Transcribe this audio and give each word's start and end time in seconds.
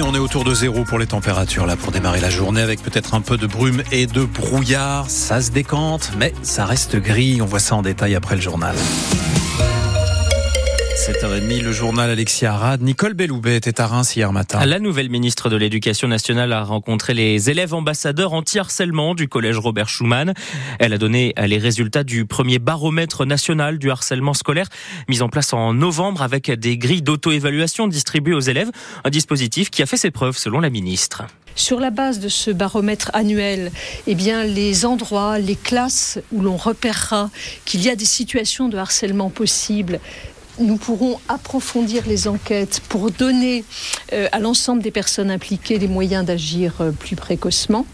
On 0.00 0.14
est 0.14 0.18
autour 0.18 0.44
de 0.44 0.54
zéro 0.54 0.84
pour 0.84 0.98
les 0.98 1.06
températures 1.06 1.66
là 1.66 1.76
pour 1.76 1.92
démarrer 1.92 2.18
la 2.18 2.30
journée 2.30 2.62
avec 2.62 2.82
peut-être 2.82 3.12
un 3.12 3.20
peu 3.20 3.36
de 3.36 3.46
brume 3.46 3.82
et 3.92 4.06
de 4.06 4.24
brouillard. 4.24 5.10
Ça 5.10 5.42
se 5.42 5.50
décante, 5.50 6.12
mais 6.16 6.32
ça 6.42 6.64
reste 6.64 6.96
gris. 6.96 7.42
On 7.42 7.44
voit 7.44 7.58
ça 7.58 7.76
en 7.76 7.82
détail 7.82 8.14
après 8.14 8.36
le 8.36 8.40
journal. 8.40 8.74
7h30, 11.02 11.62
le 11.62 11.72
journal 11.72 12.10
Alexia 12.10 12.54
Arad. 12.54 12.80
Nicole 12.80 13.14
Belloubet 13.14 13.56
était 13.56 13.80
à 13.80 13.88
Reims 13.88 14.14
hier 14.14 14.32
matin. 14.32 14.64
La 14.64 14.78
nouvelle 14.78 15.10
ministre 15.10 15.50
de 15.50 15.56
l'Éducation 15.56 16.06
nationale 16.06 16.52
a 16.52 16.62
rencontré 16.62 17.12
les 17.12 17.50
élèves 17.50 17.74
ambassadeurs 17.74 18.32
anti-harcèlement 18.32 19.16
du 19.16 19.26
collège 19.26 19.58
Robert 19.58 19.88
Schumann. 19.88 20.32
Elle 20.78 20.92
a 20.92 20.98
donné 20.98 21.34
les 21.44 21.58
résultats 21.58 22.04
du 22.04 22.24
premier 22.24 22.60
baromètre 22.60 23.26
national 23.26 23.78
du 23.78 23.90
harcèlement 23.90 24.32
scolaire 24.32 24.68
mis 25.08 25.22
en 25.22 25.28
place 25.28 25.52
en 25.52 25.74
novembre 25.74 26.22
avec 26.22 26.52
des 26.52 26.78
grilles 26.78 27.02
d'auto-évaluation 27.02 27.88
distribuées 27.88 28.34
aux 28.34 28.38
élèves. 28.38 28.70
Un 29.02 29.10
dispositif 29.10 29.70
qui 29.70 29.82
a 29.82 29.86
fait 29.86 29.96
ses 29.96 30.12
preuves 30.12 30.36
selon 30.36 30.60
la 30.60 30.70
ministre. 30.70 31.24
Sur 31.54 31.80
la 31.80 31.90
base 31.90 32.18
de 32.18 32.28
ce 32.28 32.50
baromètre 32.50 33.10
annuel, 33.12 33.72
eh 34.06 34.14
bien, 34.14 34.44
les 34.44 34.86
endroits, 34.86 35.38
les 35.38 35.56
classes 35.56 36.18
où 36.32 36.40
l'on 36.40 36.56
repérera 36.56 37.30
qu'il 37.66 37.82
y 37.82 37.90
a 37.90 37.96
des 37.96 38.06
situations 38.06 38.68
de 38.68 38.78
harcèlement 38.78 39.28
possibles 39.28 40.00
nous 40.58 40.76
pourrons 40.76 41.18
approfondir 41.28 42.06
les 42.06 42.28
enquêtes 42.28 42.80
pour 42.88 43.10
donner 43.10 43.64
euh, 44.12 44.28
à 44.32 44.38
l'ensemble 44.38 44.82
des 44.82 44.90
personnes 44.90 45.30
impliquées 45.30 45.78
les 45.78 45.88
moyens 45.88 46.24
d'agir 46.24 46.74
euh, 46.80 46.90
plus 46.90 47.16
précocement. 47.16 47.86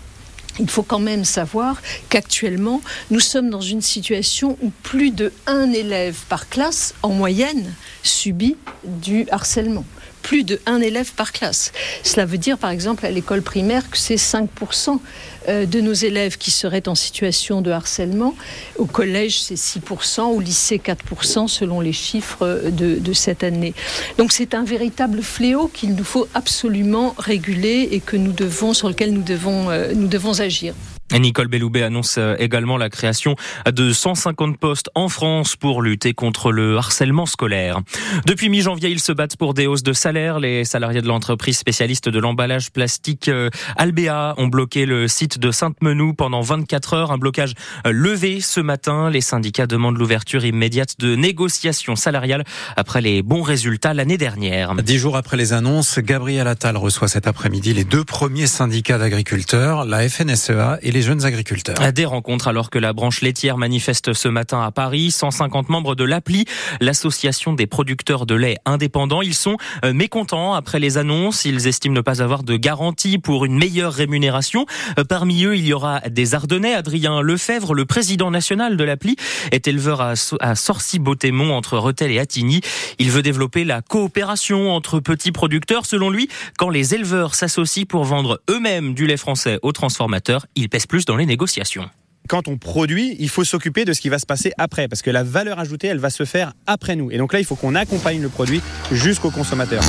Il 0.60 0.68
faut 0.68 0.82
quand 0.82 0.98
même 0.98 1.24
savoir 1.24 1.80
qu'actuellement, 2.08 2.80
nous 3.10 3.20
sommes 3.20 3.48
dans 3.48 3.60
une 3.60 3.80
situation 3.80 4.58
où 4.60 4.70
plus 4.82 5.12
de 5.12 5.32
un 5.46 5.72
élève 5.72 6.18
par 6.28 6.48
classe, 6.48 6.94
en 7.02 7.10
moyenne, 7.10 7.72
subit 8.02 8.56
du 8.84 9.26
harcèlement 9.30 9.84
plus 10.28 10.44
de 10.44 10.60
un 10.66 10.82
élève 10.82 11.12
par 11.14 11.32
classe. 11.32 11.72
Cela 12.02 12.26
veut 12.26 12.36
dire, 12.36 12.58
par 12.58 12.68
exemple, 12.68 13.06
à 13.06 13.10
l'école 13.10 13.40
primaire, 13.40 13.88
que 13.88 13.96
c'est 13.96 14.16
5% 14.16 15.00
euh, 15.48 15.64
de 15.64 15.80
nos 15.80 15.94
élèves 15.94 16.36
qui 16.36 16.50
seraient 16.50 16.86
en 16.86 16.94
situation 16.94 17.62
de 17.62 17.70
harcèlement. 17.70 18.34
Au 18.76 18.84
collège, 18.84 19.40
c'est 19.40 19.54
6%, 19.54 20.24
au 20.24 20.38
lycée, 20.40 20.82
4%, 20.84 21.48
selon 21.48 21.80
les 21.80 21.94
chiffres 21.94 22.68
de, 22.70 23.12
cette 23.14 23.42
année. 23.42 23.72
Donc 24.18 24.32
c'est 24.32 24.52
un 24.52 24.64
véritable 24.64 25.22
fléau 25.22 25.68
qu'il 25.68 25.94
nous 25.94 26.04
faut 26.04 26.28
absolument 26.34 27.14
réguler 27.16 27.88
et 27.92 28.00
que 28.00 28.18
nous 28.18 28.32
devons, 28.32 28.74
sur 28.74 28.88
lequel 28.90 29.14
nous 29.14 29.22
devons, 29.22 29.70
euh, 29.70 29.94
nous 29.94 30.08
devons 30.08 30.40
agir. 30.40 30.74
Nicole 31.16 31.48
Belloubet 31.48 31.82
annonce 31.82 32.16
euh, 32.18 32.36
également 32.38 32.76
la 32.76 32.90
création 32.90 33.34
de 33.70 33.92
150 33.92 34.58
postes 34.58 34.90
en 34.94 35.08
France 35.08 35.56
pour 35.56 35.82
lutter 35.82 36.12
contre 36.14 36.52
le 36.52 36.76
harcèlement 36.76 37.26
scolaire. 37.26 37.80
Depuis 38.26 38.48
mi-janvier, 38.48 38.90
ils 38.90 39.00
se 39.00 39.12
battent 39.12 39.36
pour 39.36 39.54
des 39.54 39.66
hausses 39.66 39.82
de 39.82 39.92
salaire. 39.92 40.38
Les 40.38 40.64
salariés 40.64 41.00
de 41.00 41.08
l'entreprise 41.08 41.56
spécialiste 41.58 42.08
de 42.08 42.18
l'emballage 42.18 42.70
plastique 42.70 43.28
euh, 43.28 43.48
Albéa 43.76 44.34
ont 44.36 44.48
bloqué 44.48 44.86
le 44.86 45.08
site 45.08 45.38
de 45.38 45.50
Sainte-Menou 45.50 46.14
pendant 46.14 46.42
24 46.42 46.94
heures. 46.94 47.12
Un 47.12 47.18
blocage 47.18 47.54
euh, 47.86 47.92
levé 47.92 48.40
ce 48.40 48.60
matin. 48.60 49.10
Les 49.10 49.20
syndicats 49.20 49.66
demandent 49.66 49.98
l'ouverture 49.98 50.44
immédiate 50.44 50.98
de 50.98 51.16
négociations 51.16 51.96
salariales 51.96 52.44
après 52.76 53.00
les 53.00 53.22
bons 53.22 53.42
résultats 53.42 53.94
l'année 53.94 54.18
dernière. 54.18 54.74
Dix 54.76 54.98
jours 54.98 55.16
après 55.16 55.36
les 55.36 55.52
annonces, 55.52 55.98
Gabriel 55.98 56.46
Attal 56.46 56.76
reçoit 56.76 57.08
cet 57.08 57.26
après-midi 57.26 57.72
les 57.72 57.84
deux 57.84 58.04
premiers 58.04 58.46
syndicats 58.46 58.98
d'agriculteurs, 58.98 59.84
la 59.84 60.08
FNSEA 60.08 60.78
et 60.82 60.90
les 60.90 60.97
jeunes 61.02 61.24
agriculteurs. 61.24 61.92
Des 61.92 62.04
rencontres 62.04 62.48
alors 62.48 62.70
que 62.70 62.78
la 62.78 62.92
branche 62.92 63.20
laitière 63.20 63.56
manifeste 63.56 64.12
ce 64.12 64.28
matin 64.28 64.62
à 64.62 64.70
Paris. 64.70 65.10
150 65.10 65.68
membres 65.68 65.94
de 65.94 66.04
l'APLI, 66.04 66.44
l'association 66.80 67.52
des 67.52 67.66
producteurs 67.66 68.26
de 68.26 68.34
lait 68.34 68.58
indépendants. 68.64 69.22
Ils 69.22 69.34
sont 69.34 69.56
euh, 69.84 69.92
mécontents 69.92 70.54
après 70.54 70.78
les 70.78 70.98
annonces. 70.98 71.44
Ils 71.44 71.66
estiment 71.66 71.94
ne 71.94 72.00
pas 72.00 72.22
avoir 72.22 72.42
de 72.42 72.56
garantie 72.56 73.18
pour 73.18 73.44
une 73.44 73.58
meilleure 73.58 73.92
rémunération. 73.92 74.66
Euh, 74.98 75.04
parmi 75.04 75.44
eux, 75.44 75.56
il 75.56 75.66
y 75.66 75.72
aura 75.72 76.00
des 76.08 76.34
Ardennais. 76.34 76.74
Adrien 76.74 77.20
Lefebvre, 77.20 77.74
le 77.74 77.84
président 77.84 78.30
national 78.30 78.76
de 78.76 78.84
l'APLI, 78.84 79.16
est 79.52 79.68
éleveur 79.68 80.00
à, 80.00 80.14
Sorcy-Beautémont 80.54 81.54
entre 81.54 81.78
Rethel 81.78 82.10
et 82.10 82.18
Attigny. 82.18 82.60
Il 82.98 83.10
veut 83.10 83.22
développer 83.22 83.64
la 83.64 83.82
coopération 83.82 84.72
entre 84.72 85.00
petits 85.00 85.32
producteurs. 85.32 85.86
Selon 85.86 86.10
lui, 86.10 86.28
quand 86.58 86.70
les 86.70 86.94
éleveurs 86.94 87.34
s'associent 87.34 87.86
pour 87.86 88.04
vendre 88.04 88.40
eux-mêmes 88.50 88.94
du 88.94 89.06
lait 89.06 89.16
français 89.16 89.58
aux 89.62 89.72
transformateurs, 89.72 90.46
ils 90.54 90.68
pèsent 90.68 90.86
plus 90.88 91.04
dans 91.04 91.16
les 91.16 91.26
négociations 91.26 91.88
quand 92.28 92.46
on 92.46 92.58
produit, 92.58 93.16
il 93.18 93.28
faut 93.28 93.42
s'occuper 93.42 93.84
de 93.84 93.92
ce 93.92 94.00
qui 94.00 94.10
va 94.10 94.18
se 94.18 94.26
passer 94.26 94.52
après, 94.58 94.86
parce 94.86 95.02
que 95.02 95.10
la 95.10 95.22
valeur 95.24 95.58
ajoutée, 95.58 95.88
elle 95.88 95.98
va 95.98 96.10
se 96.10 96.24
faire 96.24 96.52
après 96.66 96.94
nous. 96.94 97.10
Et 97.10 97.16
donc 97.16 97.32
là, 97.32 97.40
il 97.40 97.44
faut 97.44 97.56
qu'on 97.56 97.74
accompagne 97.74 98.20
le 98.20 98.28
produit 98.28 98.60
jusqu'au 98.92 99.30
consommateur. 99.30 99.82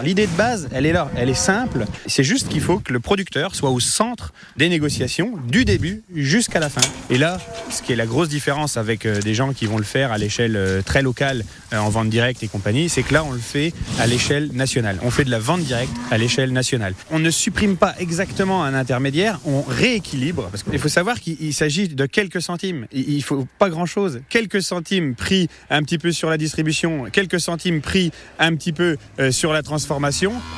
L'idée 0.00 0.26
de 0.26 0.32
base, 0.32 0.68
elle 0.72 0.86
est 0.86 0.92
là, 0.92 1.10
elle 1.16 1.28
est 1.28 1.34
simple. 1.34 1.84
C'est 2.06 2.24
juste 2.24 2.48
qu'il 2.48 2.60
faut 2.60 2.78
que 2.78 2.92
le 2.92 2.98
producteur 2.98 3.54
soit 3.54 3.70
au 3.70 3.78
centre 3.78 4.32
des 4.56 4.68
négociations, 4.68 5.34
du 5.46 5.64
début 5.64 6.02
jusqu'à 6.14 6.58
la 6.58 6.70
fin. 6.70 6.80
Et 7.10 7.18
là, 7.18 7.38
ce 7.70 7.82
qui 7.82 7.92
est 7.92 7.96
la 7.96 8.06
grosse 8.06 8.28
différence 8.28 8.76
avec 8.76 9.06
euh, 9.06 9.20
des 9.20 9.34
gens 9.34 9.52
qui 9.52 9.66
vont 9.66 9.76
le 9.76 9.84
faire 9.84 10.10
à 10.10 10.18
l'échelle 10.18 10.56
euh, 10.56 10.82
très 10.82 11.02
locale, 11.02 11.44
euh, 11.72 11.78
en 11.78 11.90
vente 11.90 12.08
directe 12.08 12.42
et 12.42 12.48
compagnie, 12.48 12.88
c'est 12.88 13.02
que 13.02 13.14
là, 13.14 13.22
on 13.22 13.32
le 13.32 13.38
fait 13.38 13.72
à 14.00 14.06
l'échelle 14.06 14.50
nationale. 14.52 14.98
On 15.02 15.10
fait 15.10 15.24
de 15.24 15.30
la 15.30 15.38
vente 15.38 15.60
directe 15.60 15.92
à 16.10 16.18
l'échelle 16.18 16.52
nationale. 16.52 16.94
On 17.10 17.18
ne 17.18 17.30
supprime 17.30 17.76
pas 17.76 17.94
exactement 18.00 18.64
un 18.64 18.74
intermédiaire, 18.74 19.38
on 19.44 19.62
rééquilibre. 19.62 20.48
Parce 20.50 20.62
qu'il 20.64 20.78
faut 20.78 20.88
savoir 20.88 21.20
qu'il 21.20 21.54
s'agit 21.54 21.88
de 21.88 22.06
quelques 22.06 22.42
centimes. 22.42 22.86
Il 22.92 23.16
ne 23.16 23.22
faut 23.22 23.46
pas 23.58 23.68
grand-chose. 23.68 24.20
Quelques 24.30 24.62
centimes 24.62 25.14
pris 25.14 25.48
un 25.70 25.82
petit 25.82 25.98
peu 25.98 26.12
sur 26.12 26.28
la 26.28 26.38
distribution, 26.38 27.04
quelques 27.12 27.40
centimes 27.40 27.80
pris 27.80 28.10
un 28.38 28.54
petit 28.56 28.72
peu 28.72 28.96
sur 29.30 29.52
la 29.52 29.62
transformation 29.62 29.91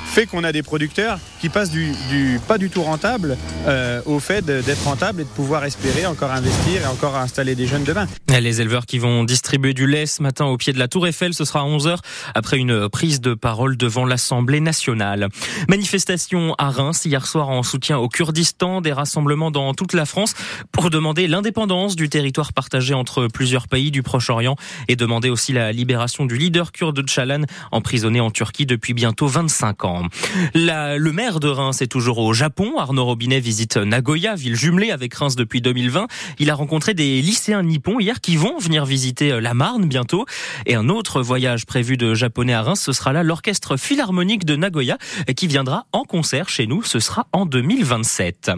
fait 0.07 0.27
qu'on 0.27 0.45
a 0.45 0.53
des 0.53 0.63
producteurs 0.63 1.19
qui 1.41 1.49
passent 1.49 1.71
du, 1.71 1.93
pas 2.47 2.59
du 2.59 2.71
tout 2.71 2.83
rentable 2.83 3.37
euh, 3.67 4.01
au 4.07 4.19
fait 4.21 4.45
d'être 4.45 4.85
rentable 4.85 5.21
et 5.23 5.25
de 5.25 5.29
pouvoir 5.29 5.65
espérer 5.65 6.07
encore 6.07 6.31
investir 6.31 6.83
et 6.83 6.87
encore 6.87 7.17
installer 7.17 7.55
des 7.55 7.67
jeunes 7.67 7.85
demain. 7.85 8.07
Les 8.29 8.61
éleveurs 8.61 8.87
qui 8.87 8.99
vont 8.99 9.25
distribuer 9.25 9.75
du 9.75 9.87
lait 9.87 10.07
ce 10.07 10.23
matin 10.23 10.47
au 10.47 10.57
pied 10.57 10.73
de 10.73 10.79
la 10.79 10.89
Tour 10.89 11.07
Eiffel, 11.07 11.35
ce 11.35 11.45
sera 11.45 11.61
à 11.61 11.65
11h 11.65 11.99
après 12.35 12.59
une 12.59 12.89
prise 12.89 13.21
de 13.21 13.35
parole 13.35 13.77
devant 13.77 14.05
l'Assemblée 14.05 14.61
nationale. 14.61 15.29
Manifestation 15.69 16.55
à 16.59 16.71
Reims 16.71 17.05
hier 17.05 17.27
soir 17.27 17.49
en 17.49 17.63
soutien 17.63 17.99
au 17.99 18.09
Kurdistan, 18.09 18.81
des 18.81 18.93
rassemblements 18.93 19.51
dans 19.51 19.75
toute 19.75 19.95
la 19.95 20.07
France 20.07 20.35
pour 20.73 20.91
demander 20.91 21.27
l'indépendance 21.27 21.97
du 21.97 22.09
territoire 22.09 22.53
partagé 22.53 22.95
entre 22.95 23.29
plusieurs 23.29 23.69
pays 23.69 23.91
du 23.91 24.03
Proche-Orient 24.03 24.57
et 24.89 24.97
demander 24.97 25.31
aussi 25.31 25.53
la 25.53 25.73
libération 25.73 26.27
du 26.27 26.37
leader 26.37 26.73
kurde 26.73 27.09
Chalan 27.09 27.43
emprisonné 27.73 28.21
en 28.21 28.31
Turquie 28.31 28.67
depuis 28.67 28.95
bientôt 28.95 29.14
25 29.23 29.85
ans. 29.85 30.03
le 30.55 31.11
maire 31.11 31.41
de 31.41 31.49
Reims 31.49 31.81
est 31.83 31.87
toujours 31.87 32.19
au 32.19 32.33
Japon. 32.33 32.79
Arnaud 32.79 33.05
Robinet 33.05 33.41
visite 33.41 33.77
Nagoya, 33.77 34.35
ville 34.35 34.57
jumelée 34.57 34.91
avec 34.91 35.15
Reims 35.15 35.37
depuis 35.37 35.61
2020. 35.61 36.07
Il 36.39 36.51
a 36.51 36.55
rencontré 36.55 36.95
des 36.95 37.23
lycéens 37.23 37.63
nippons 37.63 38.01
hier 38.01 38.21
qui 38.21 38.37
vont 38.37 38.59
venir 38.59 38.85
visiter 38.85 39.33
euh, 39.33 39.41
la 39.41 39.55
Marne 39.55 39.87
bientôt. 39.87 40.27
Et 40.67 40.75
un 40.75 40.89
autre 40.89 41.23
voyage 41.23 41.67
prévu 41.67 41.97
de 41.97 42.15
japonais 42.15 42.55
à 42.55 42.63
Reims, 42.63 42.81
ce 42.81 42.93
sera 42.93 43.13
là 43.13 43.23
l'orchestre 43.23 43.77
philharmonique 43.77 44.45
de 44.45 44.57
Nagoya 44.57 44.99
qui 45.37 45.47
viendra 45.47 45.87
en 45.93 46.05
concert 46.05 46.49
chez 46.49 46.67
nous. 46.67 46.83
Ce 46.83 46.99
sera 46.99 47.27
en 47.33 47.47
2027. 47.47 48.51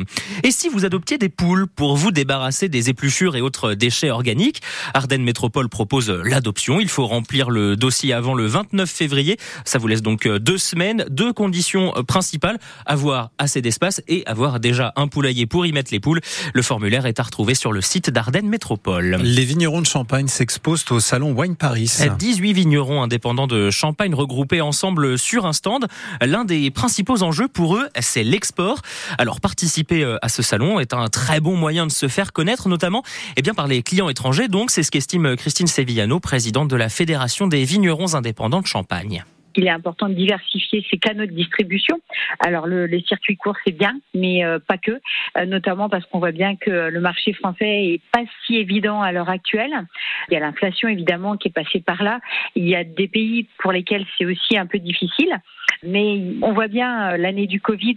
Et 0.42 0.50
si 0.50 0.68
vous 0.68 0.84
adoptiez 0.84 1.18
des 1.18 1.28
poules 1.28 1.66
pour 1.66 1.96
vous 1.96 2.10
débarrasser 2.10 2.68
des 2.68 2.90
épluchures 2.90 3.36
et 3.36 3.40
autres 3.40 3.74
déchets 3.74 4.10
organiques, 4.10 4.62
Ardennes 4.94 5.22
Métropole 5.22 5.68
propose 5.68 6.10
l'adoption. 6.10 6.80
Il 6.80 6.88
faut 6.88 7.06
remplir 7.06 7.50
le 7.50 7.76
dossier 7.76 8.12
avant 8.12 8.34
le 8.34 8.46
29 8.46 8.88
février. 8.88 9.36
Ça 9.64 9.78
vous 9.78 9.88
laisse 9.88 10.02
donc 10.02 10.26
euh, 10.26 10.38
deux 10.46 10.58
semaines. 10.58 11.04
Deux 11.10 11.32
conditions 11.32 11.92
euh, 11.96 12.02
principales 12.04 12.58
avoir 12.86 13.30
assez 13.36 13.60
d'espace 13.60 14.00
et 14.06 14.24
avoir 14.26 14.60
déjà 14.60 14.92
un 14.94 15.08
poulailler 15.08 15.46
pour 15.46 15.66
y 15.66 15.72
mettre 15.72 15.92
les 15.92 15.98
poules. 15.98 16.20
Le 16.54 16.62
formulaire 16.62 17.04
est 17.04 17.18
à 17.18 17.24
retrouver 17.24 17.56
sur 17.56 17.72
le 17.72 17.80
site 17.80 18.10
d'Ardennes 18.10 18.48
Métropole. 18.48 19.18
Les 19.22 19.44
vignerons 19.44 19.80
de 19.80 19.86
Champagne 19.86 20.28
s'exposent 20.28 20.84
au 20.90 21.00
salon 21.00 21.32
Wine 21.32 21.56
Paris. 21.56 21.90
18 22.16 22.52
vignerons 22.52 23.02
indépendants 23.02 23.48
de 23.48 23.70
Champagne 23.70 24.14
regroupés 24.14 24.60
ensemble 24.60 25.18
sur 25.18 25.46
un 25.46 25.52
stand. 25.52 25.88
L'un 26.20 26.44
des 26.44 26.70
principaux 26.70 27.24
enjeux 27.24 27.48
pour 27.48 27.76
eux, 27.76 27.88
c'est 27.98 28.24
l'export. 28.24 28.82
Alors 29.18 29.40
participer 29.40 30.04
euh, 30.04 30.16
à 30.22 30.28
ce 30.28 30.42
salon 30.42 30.78
est 30.78 30.94
un 30.94 31.08
très 31.08 31.40
bon 31.40 31.56
moyen 31.56 31.86
de 31.86 31.92
se 31.92 32.06
faire 32.06 32.32
connaître, 32.32 32.68
notamment 32.68 33.02
eh 33.36 33.42
bien, 33.42 33.54
par 33.54 33.66
les 33.66 33.82
clients 33.82 34.08
étrangers. 34.08 34.46
Donc 34.46 34.70
c'est 34.70 34.84
ce 34.84 34.92
qu'estime 34.92 35.34
Christine 35.34 35.66
Sevillano, 35.66 36.20
présidente 36.20 36.68
de 36.68 36.76
la 36.76 36.88
Fédération 36.88 37.48
des 37.48 37.64
vignerons 37.64 38.14
indépendants 38.14 38.60
de 38.60 38.66
Champagne 38.66 39.24
il 39.56 39.66
est 39.66 39.70
important 39.70 40.08
de 40.08 40.14
diversifier 40.14 40.84
ses 40.90 40.98
canaux 40.98 41.26
de 41.26 41.32
distribution. 41.32 41.98
Alors 42.40 42.66
le, 42.66 42.86
les 42.86 43.02
circuits 43.02 43.36
courts 43.36 43.56
c'est 43.64 43.76
bien, 43.76 43.98
mais 44.14 44.44
euh, 44.44 44.58
pas 44.58 44.78
que, 44.78 45.00
euh, 45.38 45.46
notamment 45.46 45.88
parce 45.88 46.04
qu'on 46.06 46.18
voit 46.18 46.32
bien 46.32 46.56
que 46.56 46.88
le 46.88 47.00
marché 47.00 47.32
français 47.32 47.86
est 47.86 48.00
pas 48.12 48.24
si 48.44 48.56
évident 48.56 49.02
à 49.02 49.12
l'heure 49.12 49.30
actuelle. 49.30 49.72
Il 50.28 50.34
y 50.34 50.36
a 50.36 50.40
l'inflation 50.40 50.88
évidemment 50.88 51.36
qui 51.36 51.48
est 51.48 51.52
passée 51.52 51.80
par 51.80 52.02
là. 52.02 52.20
Il 52.54 52.68
y 52.68 52.76
a 52.76 52.84
des 52.84 53.08
pays 53.08 53.48
pour 53.58 53.72
lesquels 53.72 54.04
c'est 54.18 54.24
aussi 54.24 54.56
un 54.58 54.66
peu 54.66 54.78
difficile. 54.78 55.34
Mais 55.82 56.22
on 56.40 56.52
voit 56.52 56.68
bien 56.68 57.12
euh, 57.12 57.16
l'année 57.16 57.46
du 57.46 57.60
Covid, 57.60 57.96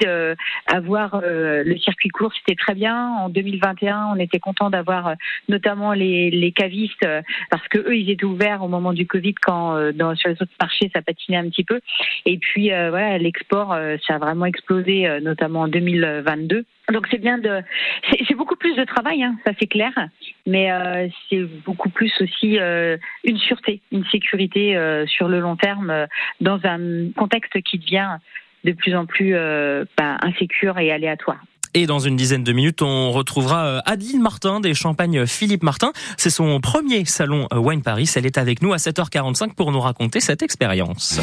avoir 0.68 1.22
le 1.24 1.78
circuit 1.78 2.10
court, 2.10 2.32
c'était 2.34 2.56
très 2.56 2.76
bien. 2.76 3.14
En 3.20 3.30
2021, 3.30 4.10
on 4.14 4.20
était 4.20 4.40
content 4.40 4.70
d'avoir 4.70 5.16
notamment 5.48 5.94
les, 5.94 6.54
cavistes 6.56 7.08
parce 7.50 7.68
que 7.68 7.78
eux, 7.78 7.96
ils 7.96 8.10
étaient 8.10 8.26
ouverts 8.26 8.64
au 8.64 8.68
moment 8.68 8.92
du 8.94 9.06
Covid 9.08 9.36
quand 9.36 9.76
sur 10.16 10.30
les 10.30 10.42
autres 10.42 10.52
marchés, 10.60 10.90
ça 10.94 11.02
patinait 11.02 11.38
un 11.38 11.49
un 11.50 11.52
petit 11.52 11.64
peu. 11.64 11.80
Et 12.26 12.38
puis 12.38 12.70
voilà, 12.70 13.18
l'export, 13.18 13.78
ça 14.06 14.16
a 14.16 14.18
vraiment 14.18 14.46
explosé, 14.46 15.20
notamment 15.22 15.62
en 15.62 15.68
2022. 15.68 16.66
Donc 16.92 17.08
c'est 17.12 17.20
bien 17.20 17.38
de, 17.38 17.62
c'est 18.28 18.36
beaucoup 18.36 18.56
plus 18.56 18.76
de 18.76 18.84
travail, 18.84 19.24
hein, 19.24 19.36
ça 19.46 19.52
c'est 19.60 19.68
clair, 19.68 19.92
mais 20.48 20.72
euh, 20.72 21.08
c'est 21.30 21.44
beaucoup 21.66 21.90
plus 21.90 22.12
aussi 22.22 22.60
euh, 22.60 22.98
une 23.24 23.38
sûreté, 23.38 23.82
une 23.92 24.06
sécurité 24.06 24.76
euh, 24.76 25.06
sur 25.06 25.28
le 25.28 25.40
long 25.40 25.56
terme 25.56 26.08
dans 26.42 26.60
un 26.64 27.12
contexte 27.16 27.62
qui 27.62 27.78
devient 27.78 28.18
de 28.64 28.72
plus 28.72 28.96
en 28.96 29.06
plus 29.06 29.34
bah, 29.98 30.18
insécure 30.22 30.80
et 30.80 30.92
aléatoire. 30.92 31.42
Et 31.74 31.86
dans 31.86 32.00
une 32.00 32.16
dizaine 32.16 32.44
de 32.44 32.52
minutes, 32.52 32.82
on 32.82 33.12
retrouvera 33.12 33.80
Adeline 33.86 34.22
Martin 34.22 34.60
des 34.60 34.74
Champagnes 34.74 35.26
Philippe 35.26 35.64
Martin. 35.64 35.92
C'est 36.18 36.30
son 36.30 36.60
premier 36.60 37.06
salon 37.06 37.48
Wine 37.56 37.82
Paris. 37.82 38.10
Elle 38.16 38.26
est 38.26 38.38
avec 38.38 38.62
nous 38.62 38.74
à 38.74 38.78
7h45 38.78 39.54
pour 39.54 39.72
nous 39.72 39.80
raconter 39.80 40.20
cette 40.20 40.42
expérience. 40.42 41.20